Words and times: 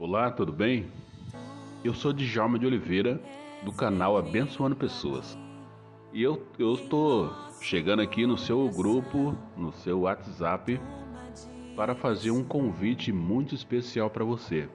Olá, 0.00 0.30
tudo 0.30 0.52
bem? 0.52 0.86
Eu 1.82 1.92
sou 1.92 2.12
Djalma 2.12 2.56
de 2.56 2.64
Oliveira, 2.64 3.20
do 3.64 3.72
canal 3.72 4.16
Abençoando 4.16 4.76
Pessoas. 4.76 5.36
E 6.12 6.22
eu, 6.22 6.46
eu 6.56 6.74
estou 6.74 7.34
chegando 7.60 8.00
aqui 8.00 8.24
no 8.24 8.38
seu 8.38 8.68
grupo, 8.68 9.36
no 9.56 9.72
seu 9.72 10.02
WhatsApp, 10.02 10.80
para 11.74 11.96
fazer 11.96 12.30
um 12.30 12.44
convite 12.44 13.10
muito 13.10 13.56
especial 13.56 14.08
para 14.08 14.24
você. 14.24 14.68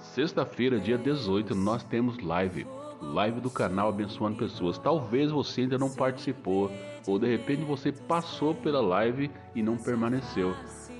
Sexta-feira, 0.00 0.80
dia 0.80 0.98
18, 0.98 1.54
nós 1.54 1.84
temos 1.84 2.18
live. 2.18 2.66
Live 3.02 3.40
do 3.40 3.50
canal 3.50 3.88
Abençoando 3.88 4.36
Pessoas. 4.36 4.78
Talvez 4.78 5.32
você 5.32 5.62
ainda 5.62 5.76
não 5.76 5.90
participou, 5.90 6.70
ou 7.04 7.18
de 7.18 7.26
repente 7.26 7.62
você 7.64 7.90
passou 7.90 8.54
pela 8.54 8.80
live 8.80 9.28
e 9.56 9.62
não 9.62 9.76
permaneceu. 9.76 10.54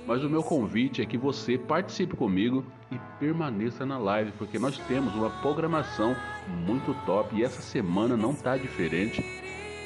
Mas 0.05 0.21
o 0.21 0.29
meu 0.29 0.43
convite 0.43 1.01
é 1.01 1.05
que 1.05 1.17
você 1.17 1.57
participe 1.57 2.17
comigo 2.17 2.65
e 2.91 2.99
permaneça 3.19 3.85
na 3.85 3.97
live, 3.97 4.33
porque 4.33 4.59
nós 4.59 4.77
temos 4.79 5.15
uma 5.15 5.29
programação 5.29 6.13
muito 6.67 6.93
top 7.05 7.33
e 7.37 7.43
essa 7.43 7.61
semana 7.61 8.17
não 8.17 8.31
está 8.31 8.57
diferente. 8.57 9.23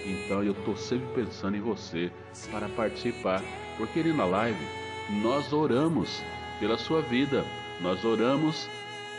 Então 0.03 0.43
eu 0.43 0.53
estou 0.53 0.75
sempre 0.75 1.23
pensando 1.23 1.55
em 1.55 1.61
você 1.61 2.11
para 2.51 2.67
participar, 2.69 3.43
porque 3.77 3.99
ali 3.99 4.11
na 4.11 4.25
live 4.25 4.65
nós 5.21 5.53
oramos 5.53 6.23
pela 6.59 6.79
sua 6.79 6.99
vida, 6.99 7.45
nós 7.79 8.03
oramos 8.03 8.67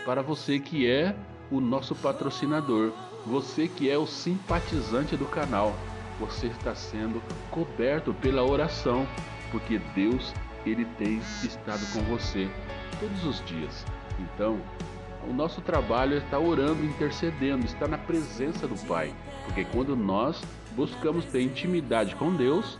para 0.04 0.20
você 0.20 0.58
que 0.58 0.90
é 0.90 1.14
o 1.50 1.60
nosso 1.60 1.94
patrocinador, 1.94 2.92
você 3.26 3.68
que 3.68 3.90
é 3.90 3.96
o 3.96 4.06
simpatizante 4.06 5.16
do 5.16 5.26
canal. 5.26 5.74
Você 6.20 6.48
está 6.48 6.74
sendo 6.74 7.22
coberto 7.50 8.12
pela 8.14 8.44
oração, 8.44 9.06
porque 9.50 9.78
Deus 9.94 10.34
ele 10.66 10.84
tem 10.98 11.18
estado 11.44 11.80
com 11.92 12.02
você 12.02 12.50
todos 12.98 13.24
os 13.24 13.44
dias. 13.46 13.84
Então, 14.18 14.60
o 15.28 15.32
nosso 15.32 15.60
trabalho 15.60 16.14
é 16.14 16.18
estar 16.18 16.38
orando, 16.38 16.84
intercedendo, 16.84 17.64
estar 17.64 17.88
na 17.88 17.98
presença 17.98 18.66
do 18.66 18.76
Pai, 18.86 19.14
porque 19.44 19.64
quando 19.64 19.96
nós 19.96 20.42
buscamos 20.74 21.24
ter 21.26 21.42
intimidade 21.42 22.16
com 22.16 22.34
Deus, 22.34 22.78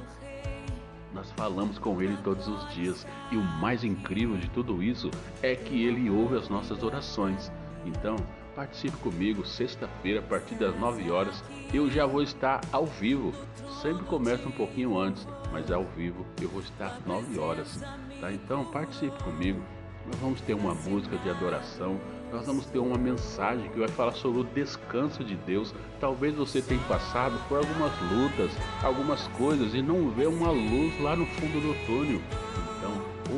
nós 1.15 1.31
falamos 1.33 1.79
com 1.79 2.01
Ele 2.01 2.17
todos 2.23 2.47
os 2.47 2.69
dias. 2.75 3.07
E 3.31 3.37
o 3.37 3.43
mais 3.43 3.83
incrível 3.85 4.37
de 4.37 4.49
tudo 4.51 4.83
isso 4.83 5.11
é 5.43 5.55
que 5.55 5.85
Ele 5.85 6.11
ouve 6.11 6.37
as 6.37 6.49
nossas 6.49 6.83
orações. 6.83 7.51
Então, 7.85 8.17
participe 8.59 8.97
comigo 8.97 9.47
sexta-feira 9.47 10.19
a 10.19 10.23
partir 10.23 10.57
das 10.57 10.77
9 10.77 11.09
horas. 11.13 11.45
Eu 11.73 11.89
já 11.89 12.05
vou 12.07 12.21
estar 12.21 12.61
ao 12.73 12.87
vivo. 12.87 13.33
Sempre 13.81 14.05
começa 14.07 14.49
um 14.49 14.51
pouquinho 14.51 14.99
antes, 14.99 15.29
mas 15.53 15.71
ao 15.71 15.85
vivo 15.85 16.27
eu 16.43 16.49
vou 16.49 16.61
estar 16.61 16.87
às 16.87 17.07
9 17.07 17.39
horas. 17.39 17.81
Tá? 18.21 18.33
Então 18.33 18.65
participe 18.65 19.17
comigo. 19.23 19.63
Nós 20.07 20.17
vamos 20.17 20.41
ter 20.41 20.55
uma 20.55 20.75
música 20.75 21.17
de 21.19 21.31
adoração. 21.31 22.01
Nós 22.33 22.45
vamos 22.47 22.67
ter 22.67 22.81
uma 22.81 22.99
mensagem 22.99 23.71
que 23.71 23.79
vai 23.79 23.89
falar 23.89 24.13
sobre 24.13 24.41
o 24.41 24.45
descanso 24.45 25.23
de 25.23 25.37
Deus. 25.37 25.73
Talvez 26.01 26.35
você 26.35 26.61
tenha 26.61 26.83
passado 26.89 27.39
por 27.49 27.59
algumas 27.59 27.93
lutas, 28.11 28.51
algumas 28.83 29.29
coisas 29.29 29.73
e 29.73 29.81
não 29.81 30.11
vê 30.11 30.27
uma 30.27 30.51
luz 30.51 31.01
lá 31.01 31.15
no 31.15 31.27
fundo 31.27 31.61
do 31.61 31.87
túnel. 31.87 32.21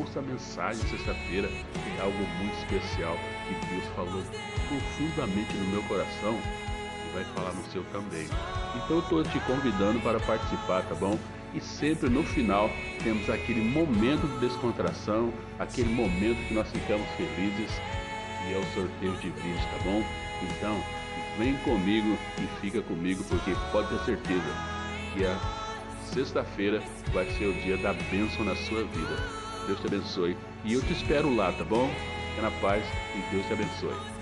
Ouça 0.01 0.21
a 0.21 0.23
mensagem 0.23 0.81
sexta-feira, 0.89 1.47
é 1.47 2.01
algo 2.01 2.17
muito 2.39 2.57
especial 2.57 3.15
que 3.47 3.67
Deus 3.67 3.85
falou 3.95 4.23
profundamente 4.67 5.53
no 5.59 5.69
meu 5.69 5.83
coração 5.83 6.41
e 7.07 7.13
vai 7.13 7.25
falar 7.35 7.53
no 7.53 7.63
seu 7.71 7.85
também. 7.93 8.27
Então 8.77 8.97
eu 8.97 9.01
estou 9.01 9.23
te 9.23 9.39
convidando 9.41 10.01
para 10.01 10.19
participar, 10.21 10.85
tá 10.85 10.95
bom? 10.95 11.19
E 11.53 11.61
sempre 11.61 12.09
no 12.09 12.23
final 12.23 12.71
temos 13.05 13.29
aquele 13.29 13.61
momento 13.61 14.27
de 14.27 14.39
descontração, 14.39 15.35
aquele 15.59 15.93
momento 15.93 16.49
que 16.49 16.55
nós 16.55 16.67
ficamos 16.71 17.07
felizes 17.19 17.71
e 18.49 18.55
é 18.55 18.59
o 18.59 18.65
sorteio 18.73 19.13
de 19.19 19.29
brinde, 19.29 19.59
tá 19.59 19.85
bom? 19.85 20.03
Então, 20.43 20.83
vem 21.37 21.55
comigo 21.59 22.17
e 22.39 22.47
fica 22.63 22.81
comigo 22.81 23.23
porque 23.25 23.55
pode 23.71 23.91
ter 23.91 24.05
certeza 24.07 24.57
que 25.13 25.27
a 25.27 25.39
sexta-feira 26.07 26.83
vai 27.13 27.27
ser 27.33 27.49
o 27.49 27.53
dia 27.61 27.77
da 27.77 27.93
bênção 27.93 28.47
na 28.47 28.57
sua 28.57 28.83
vida. 28.85 29.40
Deus 29.67 29.81
te 29.81 29.87
abençoe 29.87 30.37
e 30.65 30.75
eu 30.75 30.83
te 30.83 30.93
espero 30.93 31.35
lá, 31.35 31.53
tá 31.53 31.65
bom? 31.65 31.91
Fica 32.31 32.43
na 32.43 32.51
paz 32.61 32.85
e 33.15 33.35
Deus 33.35 33.47
te 33.47 33.53
abençoe. 33.53 34.20